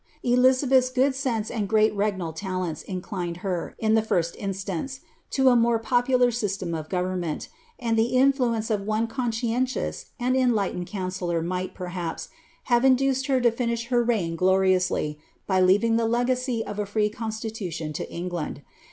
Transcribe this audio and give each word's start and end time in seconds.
Elizabeth's 0.23 0.89
good 0.89 1.13
sense 1.13 1.51
and 1.51 1.69
great 1.69 1.95
regnal 1.95 2.33
talents 2.33 2.81
inclined 2.81 3.37
her, 3.45 3.75
in 3.77 3.93
the 3.93 4.01
first 4.01 4.35
instance, 4.37 5.01
to 5.29 5.47
a 5.49 5.55
more 5.55 5.77
popular 5.77 6.31
system 6.31 6.73
of 6.73 6.89
government, 6.89 7.49
and 7.77 7.95
the 7.95 8.13
influ 8.15 8.55
ence 8.55 8.71
of 8.71 8.81
one 8.81 9.05
conscientious 9.05 10.07
and 10.19 10.35
enlightened 10.35 10.87
counsellor 10.87 11.39
might, 11.43 11.75
perhaps, 11.75 12.29
have 12.63 12.83
induced 12.83 13.27
her 13.27 13.39
to 13.39 13.51
finish 13.51 13.89
her 13.89 14.03
reign 14.03 14.35
gloriously, 14.35 15.19
by 15.45 15.61
leaving 15.61 15.97
the 15.97 16.07
legacy 16.07 16.65
of 16.65 16.79
a 16.79 16.87
free 16.87 17.07
constitution 17.11 17.93
to 17.93 18.11
England. 18.11 18.63